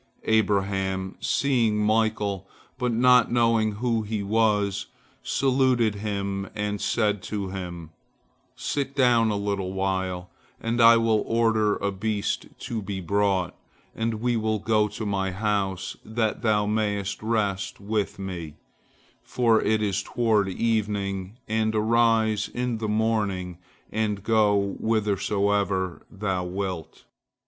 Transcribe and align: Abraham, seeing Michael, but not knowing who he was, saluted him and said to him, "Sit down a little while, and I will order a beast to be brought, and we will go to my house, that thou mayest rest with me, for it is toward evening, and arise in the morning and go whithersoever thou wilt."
Abraham, 0.25 1.15
seeing 1.19 1.77
Michael, 1.77 2.47
but 2.79 2.91
not 2.91 3.31
knowing 3.31 3.73
who 3.73 4.01
he 4.01 4.23
was, 4.23 4.87
saluted 5.21 5.93
him 5.93 6.49
and 6.55 6.81
said 6.81 7.21
to 7.21 7.49
him, 7.49 7.91
"Sit 8.55 8.95
down 8.95 9.29
a 9.29 9.35
little 9.35 9.73
while, 9.73 10.31
and 10.59 10.81
I 10.81 10.97
will 10.97 11.21
order 11.27 11.75
a 11.75 11.91
beast 11.91 12.47
to 12.61 12.81
be 12.81 12.99
brought, 12.99 13.53
and 13.95 14.15
we 14.15 14.35
will 14.35 14.57
go 14.57 14.87
to 14.87 15.05
my 15.05 15.29
house, 15.29 15.95
that 16.03 16.41
thou 16.41 16.65
mayest 16.65 17.21
rest 17.21 17.79
with 17.79 18.17
me, 18.17 18.55
for 19.21 19.61
it 19.61 19.83
is 19.83 20.01
toward 20.01 20.47
evening, 20.49 21.37
and 21.47 21.75
arise 21.75 22.47
in 22.51 22.79
the 22.79 22.87
morning 22.89 23.59
and 23.91 24.23
go 24.23 24.73
whithersoever 24.79 26.07
thou 26.09 26.43
wilt." 26.43 27.03